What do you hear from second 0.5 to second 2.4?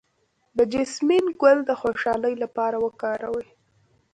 د جیسمین ګل د خوشحالۍ